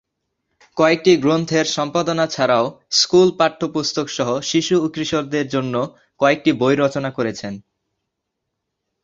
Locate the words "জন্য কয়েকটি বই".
5.47-6.75